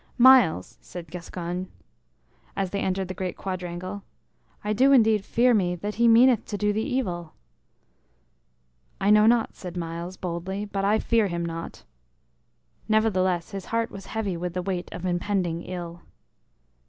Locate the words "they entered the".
2.71-3.13